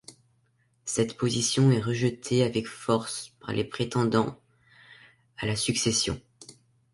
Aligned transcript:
Cette 0.83 1.15
position 1.15 1.69
est 1.69 1.79
rejetée 1.79 2.41
avec 2.41 2.67
force 2.67 3.35
par 3.39 3.51
les 3.51 3.63
prétendants 3.63 4.41
à 5.37 5.45
la 5.45 5.55
succession. 5.55 6.19